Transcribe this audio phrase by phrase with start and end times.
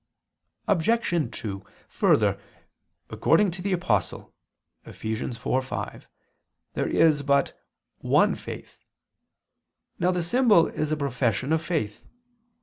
[0.67, 1.29] Obj.
[1.37, 2.39] 2: Further,
[3.11, 4.33] according to the Apostle
[4.83, 4.99] (Eph.
[5.03, 6.05] 4:5)
[6.73, 7.53] there is but
[7.99, 8.83] "one faith."
[9.99, 12.03] Now the symbol is a profession of faith.